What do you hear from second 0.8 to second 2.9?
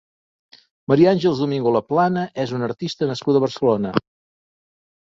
Maria Àngels Domingo Laplana és una